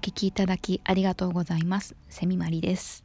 [0.00, 1.94] 聞きいただきありがとうございます。
[2.08, 3.04] セミマリです。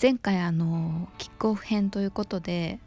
[0.00, 2.80] 前回あのキックオフ編ということで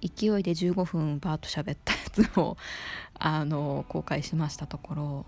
[0.00, 1.98] 勢いで15分バーッと喋ったや
[2.30, 2.56] つを
[3.18, 5.26] あの公開しましたところ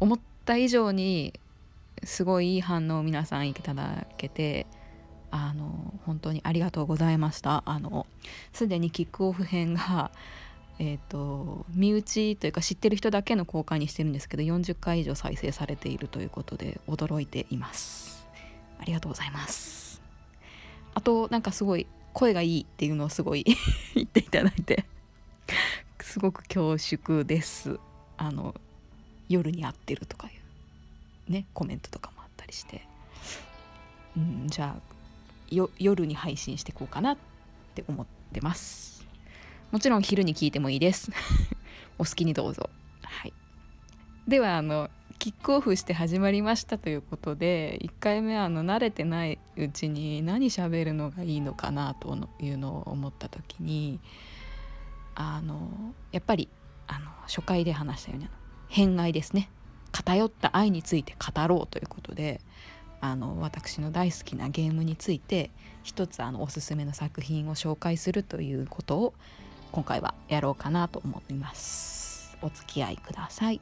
[0.00, 1.32] 思った以上に
[2.04, 4.66] すごいいい反応を皆さんいただけて
[5.30, 7.62] あの本当にありがとうございました。
[7.64, 8.06] あの
[8.52, 10.10] すでにキックオフ編が
[10.82, 18.26] えーと、身内というか知ってる人だけの公開にしてるんですけど40回以上再生されているということで驚いています。
[18.78, 20.00] ありがとうございます。
[20.94, 23.44] あとなんかすごい声がいいっていうのをすごい
[23.94, 24.86] 言っていただいて
[26.00, 27.78] すごく恐縮です。
[28.16, 28.54] あの
[29.28, 30.40] 夜に会ってるとかい
[31.28, 32.86] うねコメントとかもあったりして。
[34.16, 37.16] うんじゃあ夜に配信していこうかなっ
[37.74, 38.99] て思ってます。
[39.70, 41.12] もちろん昼に聞いてもいいです。
[41.96, 42.68] お好きにどうぞ。
[43.02, 43.32] はい。
[44.26, 44.90] ではあの
[45.20, 54.00] キックオフして始まりましたということで1回目あの慣れてないうちに何喋るのがいいのかなというのを思った時に
[55.14, 56.48] あのやっぱり
[56.86, 58.28] あの初回で話したように
[58.68, 59.50] 偏愛ですね。
[59.92, 62.40] 偏った愛について語ろうということで
[63.00, 65.50] あの私の大好きなゲームについて
[65.82, 69.14] 一つあのおすすめの作品を紹介するということを
[69.72, 72.36] 今回はやろうかなと思います。
[72.42, 73.60] お付き合いください。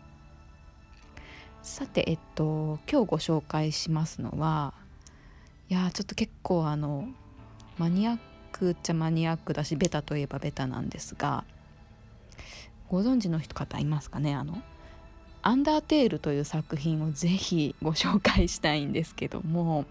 [1.62, 4.73] さてえっと今日ご紹介しますのは
[5.69, 7.09] いやちょっと結構あの
[7.77, 8.19] マニアッ
[8.53, 11.45] クっちゃマニアックだしベタといえばベタなんですが
[12.89, 14.34] ご存知の人方いますかね？
[14.34, 14.62] あの
[15.43, 19.84] 「アンダーテール」という作品をぜひご紹介したいんですけども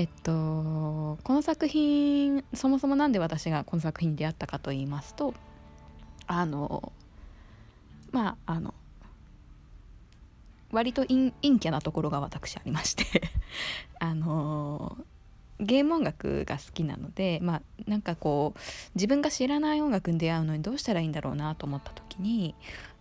[0.00, 5.34] えっとこの作品そもそも何で私がこの作品に出会ったかと言いますと
[6.26, 6.94] あの
[8.10, 8.72] まああの
[10.72, 13.04] 割と陰キャなところが私ありまして
[14.00, 14.96] あの
[15.60, 18.58] ゲーム音楽が好きなのでまあなんかこう
[18.94, 22.54] 自分が知らない音楽に出会うのにどうしたらいいんだろうなと思った時に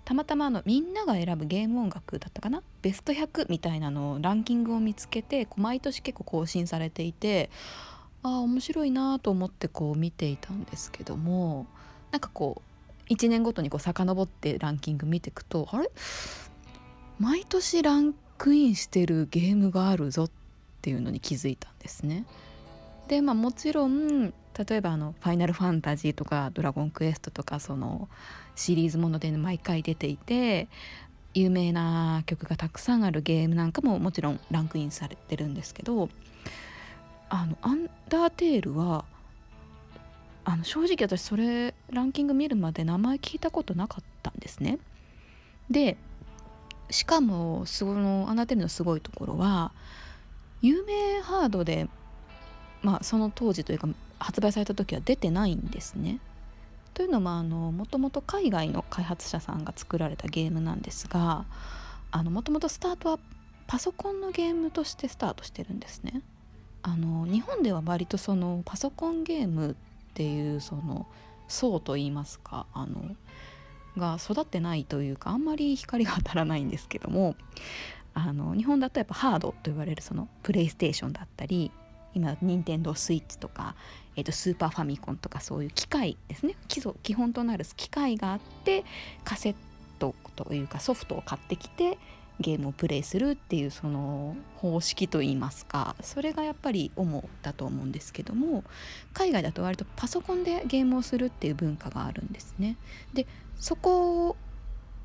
[0.09, 2.63] たまたまあのみんなが選ぶゲーム音楽だったかな？
[2.81, 7.51] ベスト100みたいなのをランキングを見つけてこう毎年結構更新されていて
[8.23, 11.67] ああ面白いなと思ってこう見ていたんですけども
[12.09, 12.63] なんかこ
[13.07, 15.91] う1年ごとにこう遡ってランキング見ていくとあれ？
[17.19, 20.31] 毎年ランクインしてるゲームがあるぞっ
[20.81, 22.25] ていうのに気づいたんですね。
[23.07, 28.09] でまあもちろん例えばあの「ファイナルファンタジー」とか「ドラゴンクエスト」とかその
[28.59, 30.67] シリーズもので毎回出ていて
[31.33, 36.09] 有名な曲がたくさんあるゲームなんかももちろんランクインされてるんですけど
[37.29, 39.05] あのアンダーテールは
[40.43, 44.79] あの正直私それランキング見るまで名前聞いたことなかったんですね。
[45.69, 45.95] で
[46.89, 49.71] しかもそのアンダーテールのすごいところは
[50.61, 51.87] 有名ハードで
[52.81, 53.87] まあその当時というか
[54.19, 56.19] 発売された時は出てないんですね。
[56.99, 61.45] というのももともと海外の開発者さんが作られたゲームなんですが
[62.11, 63.19] もともとスタートは
[63.67, 66.21] パソコンのゲームとしてスタートしてるんですね。
[66.81, 69.75] あの日本では割とそのパソコンゲームっ
[70.13, 71.07] ていうその
[71.47, 73.15] 層といいますかあの
[73.95, 77.37] が育ってないというかあんまり光が当たらないんですけども
[78.13, 81.71] あの日本だとやっぱハードと言われるそのプレイステーションだったり
[82.13, 83.75] 今任天堂スイッチとか、
[84.15, 88.83] えー、とスーパーファミコンとかそういう機械ですね基礎基本となる機械があって
[89.23, 89.55] カセッ
[89.99, 91.97] トというかソフトを買ってきて
[92.39, 98.63] ゲームをプレイするっていうその方式といいますかそれがやっぱり主だと思うんですけども
[99.13, 102.77] 海外だと割とパソコンでゲームをするっていう文化があるんですね。
[103.13, 103.27] で
[103.57, 104.37] そこ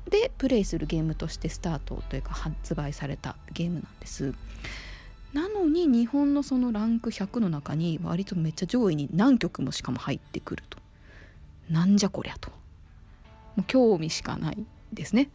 [0.09, 4.33] でプレイするゲームとしてスタートというか発売されたゲームなんです。
[5.35, 10.79] なのに日本のそのランク100の中に割とめっちゃ上位に何曲もしかも入ってくると。
[11.69, 12.51] なんじゃこりゃと。
[12.51, 12.55] も
[13.59, 15.29] う興味しかないですね、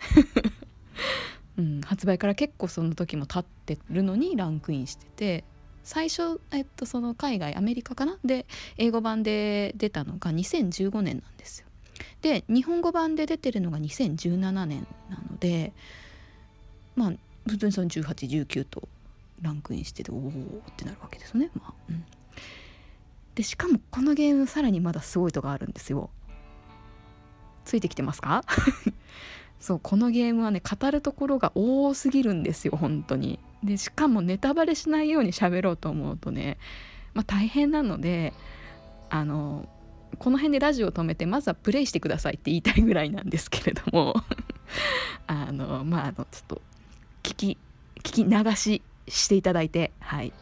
[1.58, 5.44] うん、発売から結構その時も経ってるのにランクインしてて
[5.84, 8.18] 最初、えっと、その海外アメリカかな？
[8.24, 8.46] で
[8.78, 11.66] 英語版で出たのが2015年なんですよ。
[12.22, 15.74] で日本語版で出てるのが2017年なので
[16.96, 17.12] まあ
[17.46, 18.88] 普通にその1819と
[19.42, 20.32] ランクインしてておおっ
[20.76, 21.50] てなるわけですね。
[21.54, 22.04] まあうん、
[23.34, 26.10] でしかもこのゲームさらにまだすごいとがあるんですよ。
[27.64, 28.44] ついてきてますか？
[29.60, 33.38] そうこのゲームはね語るところが多すぎるんですよ本当に。
[33.62, 36.56] でしかもネタバレしないように喋ろうと思うとね、
[37.12, 38.32] まあ、大変なので
[39.10, 39.68] あの
[40.18, 44.14] この辺でラジオを止めてまずはプレイしてくださいって言いたいぐらいなんですけれども
[45.26, 46.62] あのまああのちょっと
[47.22, 47.58] 聞き
[48.02, 50.32] 聞き流ししていただいてはい。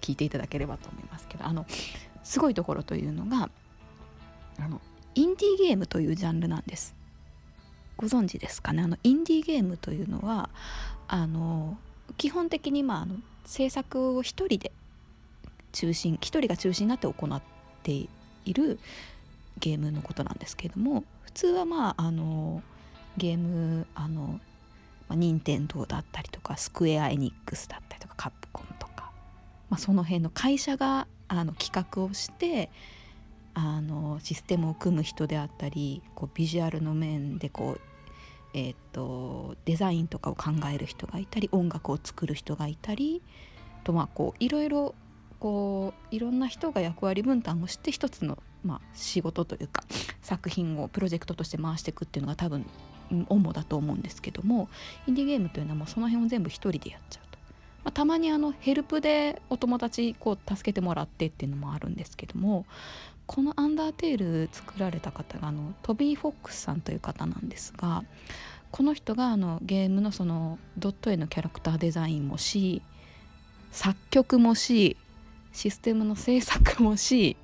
[0.00, 1.66] 聞いていただければと思いますけどあの
[2.22, 3.50] すごいところというのが
[4.58, 4.80] あの
[5.14, 6.94] インディーゲームというジャンルなんです。
[7.96, 8.82] ご存知ですかね？
[8.84, 10.50] あのインディーゲームというのは
[11.08, 11.76] あの
[12.16, 14.70] 基本的にまああの制作を一人で
[15.72, 17.42] 中心一人が中心になって行っ
[17.82, 18.08] てい
[18.54, 18.78] る
[19.58, 22.62] ゲームのことなんですけれども普通はまああの
[23.16, 24.38] ゲームあの、
[25.18, 29.10] 任天堂だったりとかスクエア・エニックスだったりとかカプコンとか、
[29.68, 32.70] まあ、その辺の会社があの企画をして
[33.54, 37.80] あのシステムを組む人であったりこうビジュアルの面でこう、
[38.54, 43.20] えーと、デザインとかを考える人がいたり音楽を作る人がいたり
[43.82, 44.94] とまあこういろいろ
[45.40, 49.82] こういろんな人が役割分担をして一つの、まあ、仕事というか
[50.22, 52.64] 作品をプロジェクトとして回していくっていうのが多分
[53.10, 54.68] 主だと思うんですけども
[55.06, 57.38] インディーゲームというのはもうその辺を全部一人でやっちゃうと、
[57.84, 62.66] まあ、たまにあのヘルプでお友達こう助けてもらってっていうのもあるんですけども
[63.26, 68.04] この「アンダーテール」作られた方があのトビー・フォックスさんという方なんですが
[68.70, 72.82] この人があのゲームのそのドット絵のキャラクターデザインもし
[73.70, 74.96] 作曲もし
[75.52, 77.36] システムの制作もし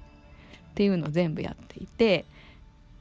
[0.70, 2.24] っていうのを全部やっていて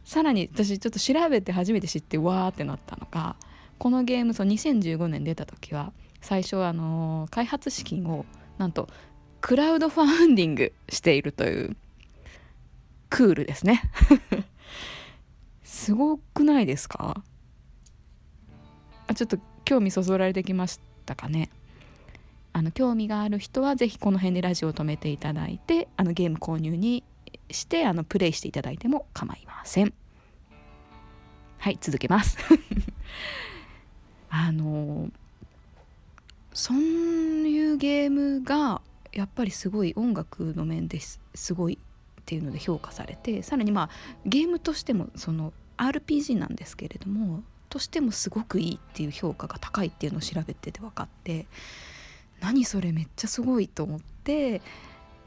[0.04, 3.36] さらに私ちょっと調べて初めて知ってわーってなったのが
[3.78, 8.26] このゲームその2015年出た時は最初はあの開発資金を
[8.58, 8.88] なんと
[9.42, 11.76] クラウドファンディングしているという
[13.10, 13.82] クールですね。
[15.64, 17.24] すごくないですか？
[19.08, 21.50] あちょっと興味そそられてきましたかね。
[22.54, 27.04] あの興味がある人は是非この辺でラジオを止めていただいてあのゲーム購入に
[27.51, 29.94] してあのプレイしていただいても構いません。
[31.57, 32.38] はい続けます。
[34.30, 35.09] あの
[36.53, 38.81] そういうゲームが
[39.12, 41.77] やっぱりすごい音楽の面ですすごい
[42.21, 43.89] っていうので評価されてさらにまあ
[44.25, 51.47] ゲームとしてもその RPG なんですけれどもとしてもすごくいいっていう評価が高いっていうのを調べてて分かって
[52.39, 54.62] 何それめっちゃすごいと思って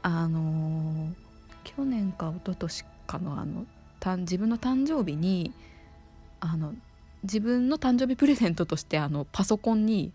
[0.01, 1.13] あの
[1.77, 3.65] 去年か一昨年かのあの
[4.21, 5.53] 自分の誕生日に
[6.39, 6.73] あの
[7.21, 10.11] 自分の誕生日プレゼントとしてあのパソコンに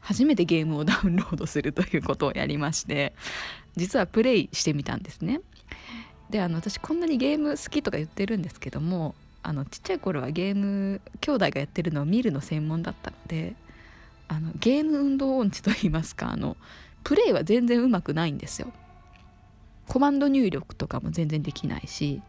[0.00, 3.14] 初めてゲームをダウンロードするということをやりまして
[3.76, 5.40] 実はプレイしてみたんですね。
[6.30, 13.54] であの私こんなにゲーム好きとか言ってるんですけどもあのちっちゃい頃はゲーム兄弟がやってるのを見るの専門だったので
[14.26, 16.56] あのゲーム運動音痴といいますかあの
[17.04, 18.72] プレイは全然うまくないんですよ。
[19.88, 22.22] コマンド入力とかも全然できないし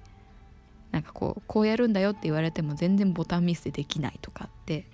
[0.91, 4.85] なんかこうこうやるんだよって言われても全然ボタンミスでできないとかって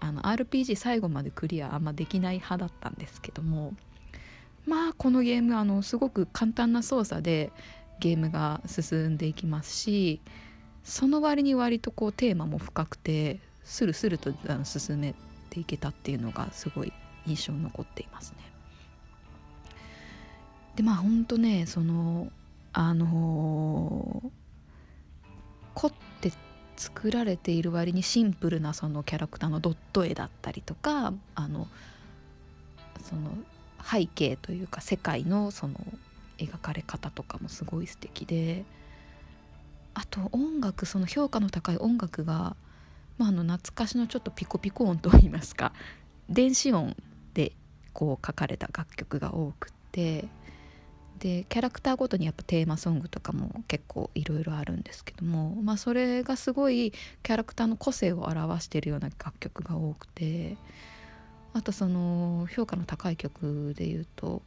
[0.00, 3.74] あの RPG 最後までクリアあんまできない派だったんですけども
[4.66, 7.52] まあこのゲームあのすごく簡単な操作で
[8.00, 10.20] ゲームが進んでいきますし
[10.82, 15.14] その割に割とこうテーマも深くてスルスルとあの進め
[15.50, 16.92] ていけたっていうのがすごい
[17.26, 18.53] 印象に残っていますね。
[20.76, 22.28] でまあほんとねその
[22.72, 24.30] あのー、
[25.74, 26.32] 凝って
[26.76, 31.68] 作られている割にシンプルなそのキャラクターのドット絵だったりとかあの
[33.08, 33.30] その
[33.82, 35.74] 背景というか世界のその
[36.38, 38.64] 描かれ方とかもすごい素敵で
[39.92, 42.56] あと音楽その評価の高い音楽が、
[43.18, 45.72] まあ、あの懐かしのちょっとピコピコ音といいますか
[46.28, 46.96] 電子音
[47.34, 47.52] で
[47.92, 50.26] こう書かれた楽曲が多くって
[51.18, 56.92] でキャラクターごとにやっぱテーマソングとかも結構いろいろあるんですけども、まあ、それがすごい
[57.22, 60.56] キャラクターの個性を表しているような楽曲が多くて
[61.52, 64.42] あとその評価の高い曲で言うと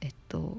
[0.00, 0.58] えっと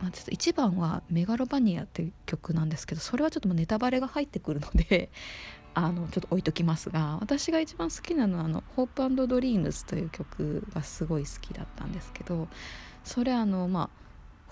[0.00, 5.10] まあ、ちょっと1番は「メガロバニア」っていう曲なんですけどそれはちょっとネタバレが入ってくるので
[5.74, 12.48] あのちょっと置いときますが私が一番好きなのはあの「ホープドリームズ」という曲がすごい好きだったんですけど
[13.04, 13.99] それあのまあ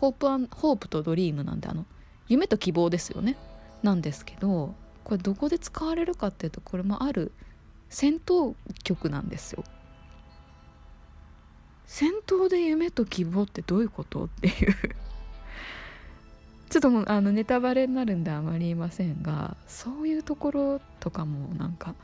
[0.00, 0.12] ホー
[0.46, 1.84] プホープとドリームなんであの
[2.28, 3.36] 夢と希望ですよね。
[3.82, 4.74] なんですけど
[5.04, 7.32] これどこで使われるかっていうとこれもある
[7.88, 9.64] 戦闘曲なんですよ。
[11.86, 14.76] 戦闘で夢と希望ってどういうことっていう。
[16.68, 21.94] ちょっともうあのネタバレになるんであまり言いませんがそういうところとかもなんか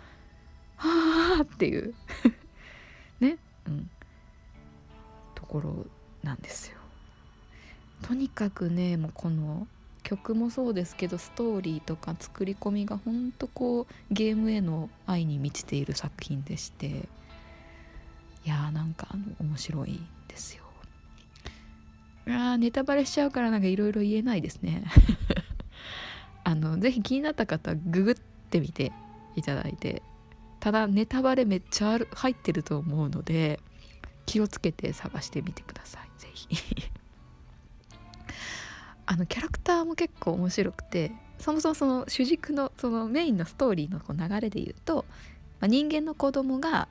[0.76, 1.94] はあっていう。
[3.20, 3.38] ね。
[3.66, 3.90] うん。
[5.34, 5.86] ところ
[6.22, 6.78] なんですよ。
[8.06, 9.66] とにかくねもうこの
[10.02, 16.90] 曲もそうですけどストーリーとか作り込みがほんとこうゲームへの愛に満ちている作品でしてい
[18.44, 20.64] やーなんかあの面白いんですよ。
[22.26, 24.84] あネタバレしちゃうからなんかいろいろ言えないですね。
[26.44, 28.92] あのぜひ気になった方はググってみて
[29.34, 30.02] いただいて
[30.60, 33.60] ただネタバレめっちゃある入ってると思うので
[34.26, 36.20] 気をつけて探してみてください。
[36.20, 36.48] ぜひ。
[39.06, 45.04] あのキャラクターも結構面白くてそもそもその主軸のそのメインのストーリーのこう流れで言うと、
[45.60, 46.88] まあ、人間の子供が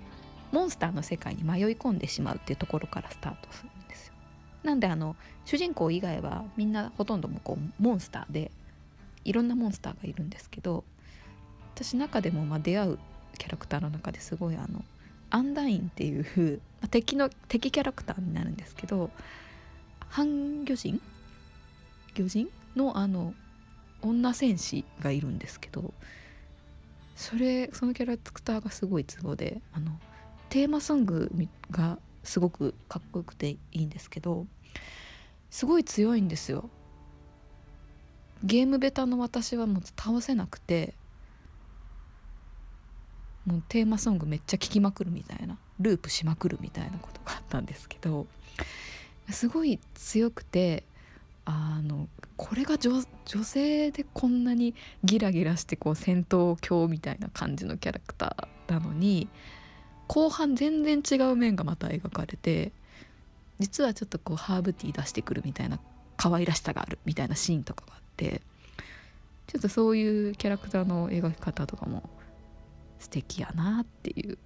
[0.52, 4.14] モンスターの世界に迷い込んでしまうっていうところからスタートするんですよ。
[4.64, 5.16] なんであの
[5.46, 8.52] 主人公以外はみんなほとんどもこうモンスターで
[9.26, 10.84] いろんなモンスターがいるんですけど
[11.74, 13.00] 私中でもま出会う
[13.38, 14.84] キャラクターの中ですごいあの
[15.32, 19.10] アンダインっていう、まあ、敵の敵キャラクターになるんですけど
[20.10, 21.02] 半魚人
[22.14, 23.34] 魚人のあの
[24.02, 25.94] 女戦士がいるんですけど
[27.16, 29.92] それそのキャラクターがすごいツボであの
[30.50, 31.32] テーマソング
[31.72, 34.46] がすごくかっこよくていいんですけど
[35.50, 36.70] すごい強いんですよ。
[38.44, 40.96] ゲームベタの私はもう倒せなくて
[43.46, 48.28] もうテーマソングめっちゃ聴きまくるみたいなループしまくるみたいなことがあったんですけど
[49.30, 50.84] すごい強くて
[51.46, 52.08] あの
[52.38, 53.04] これが女
[53.44, 59.28] 性でこんなにギラギラしてこう戦闘狂みたいな感じのキャラクターなのに
[60.08, 62.72] 後半全然違う面がまた描かれて
[63.60, 65.80] 実はちょっとこうハーブティー出してくるみたいな
[66.18, 68.42] 可愛らしさがあるみたいなシーンとかがあって
[69.48, 72.10] ちょっとそういうキャラクターの描き方とかも
[73.00, 74.38] 素敵やなっていう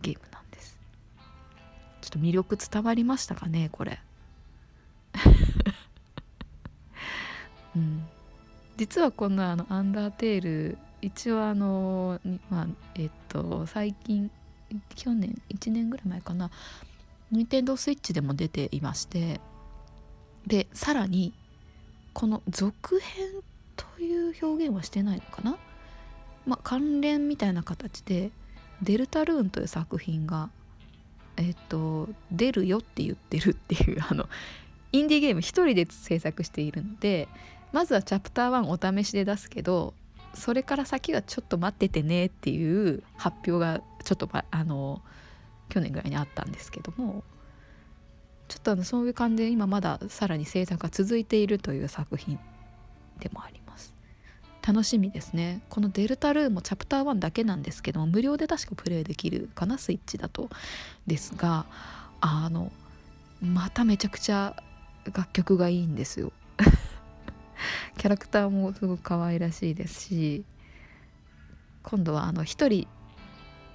[0.00, 0.78] ゲームなんです。
[2.00, 4.00] ちょっと魅力伝わりましたかねこれ。
[7.76, 8.06] うん。
[8.76, 14.30] 実はこのあの「アンダーテール」一応あのまあえっと最近
[14.94, 16.50] 去年1年ぐらい前かな。
[17.32, 19.40] 任天堂スイッチでも出ていまして
[20.46, 21.32] でさらに
[22.12, 23.26] この続編
[23.74, 25.56] という表現はしてないのかな、
[26.46, 28.30] まあ、関連みたいな形で
[28.82, 30.50] 「デルタルーン」という作品が
[31.38, 34.28] えっと出るよって言ってるっていうあの
[34.92, 37.28] インディーゲーム1人で制作しているので
[37.72, 39.94] まずはチャプター1お試しで出すけど
[40.34, 45.02] それから先はちょっと待っててねっていう発表がちょっとあの
[45.68, 47.24] 去年ぐらいにあったんですけども
[48.48, 52.38] ちょっとあのそういう感じで今まださらに制作が続いているという作品
[53.18, 53.94] でもあります。
[54.66, 55.62] 楽しみですね。
[55.70, 60.50] このデルタルーもチャプター1だけなんですけども無料で確かプレイできるかなスイッチだと。
[61.06, 61.66] ですが
[62.20, 62.70] あの
[63.40, 64.62] まためちゃくちゃ
[65.12, 66.32] 楽曲がいいんですよ。
[67.98, 70.44] キャラクターもすごく可愛らしいですし
[71.82, 72.86] 今度はあの一人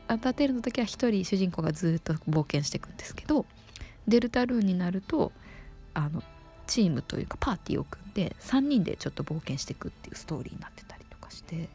[0.07, 3.45] アンターテールの時は一人主人公がずっと冒険していくんですけど
[4.07, 5.31] デルタルーンになると
[5.93, 6.23] あの
[6.65, 11.69] チームというかパーティーを組んで3人でちょっと冒険していくっていうストーリーになってたりとかして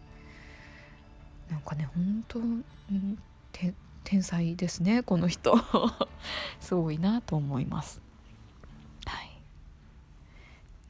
[1.50, 2.40] なんかね本当、
[4.04, 5.54] 天才ですねこの人
[6.61, 8.00] すごいなと思います。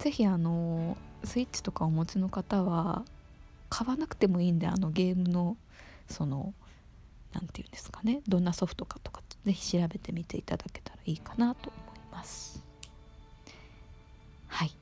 [0.02, 3.04] ぜひあのスイッチとかお持ちの方は
[3.71, 5.56] 買わなくてもいいんであのゲームの
[6.09, 6.52] その
[7.32, 12.66] 何て言うんですかねどんなソフトかとか是非調べてみていただけたらいいかなと思います。
[14.49, 14.73] はい。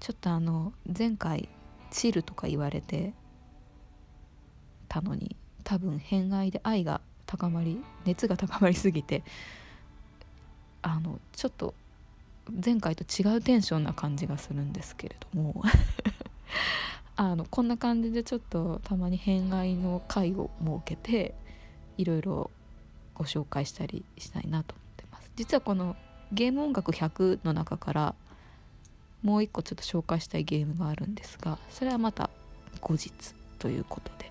[0.00, 1.48] ちょっとあの前回
[1.92, 3.12] チールとか言われて
[4.88, 9.22] たのに多分偏愛で愛が高まり熱が高まりすぎて
[10.82, 11.74] あのちょっと
[12.50, 15.62] 前回と違うテンションな感じがするんですけれども。
[17.18, 21.34] あのこんな感じでちょっとたまに偏愛の回を設けて
[21.96, 22.50] いろいろ
[23.14, 25.30] ご紹介したりしたいなと思ってます。
[25.34, 25.96] 実はこの
[26.32, 28.14] ゲーム音楽100の中から
[29.22, 32.28] もう一個ちょっと紹介したいゲームがあるんですがそれはまた
[32.80, 33.12] 後日
[33.58, 34.30] ということで。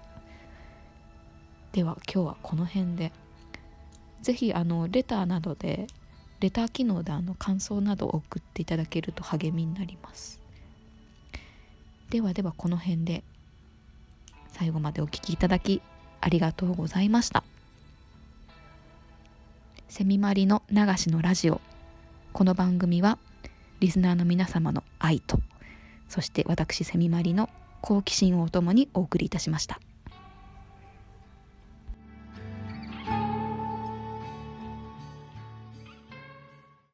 [1.72, 3.12] では今日はこの辺で。
[4.22, 5.86] 是非あのレターなどで
[6.40, 10.42] レター機能であの感想などを送っていただけると励みになります。
[12.10, 13.24] ではではこの辺で
[14.52, 15.82] 最後までお聴きいただき
[16.22, 17.44] ありがとうございました。
[19.90, 21.62] セミマリの流しのラジオ。
[22.34, 23.18] この番組は
[23.80, 25.40] リスナーの皆様の愛と
[26.10, 27.50] そして私セミマリの
[27.82, 29.80] 好奇心をともにお送りいたしました。